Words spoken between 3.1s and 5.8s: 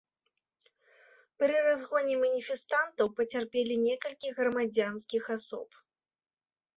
пацярпелі некалькі грамадзянскіх асоб.